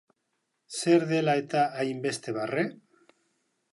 Zer 0.77 1.05
dela 1.11 1.35
eta 1.41 1.61
hainbeste 1.83 2.35
barre? 2.39 2.65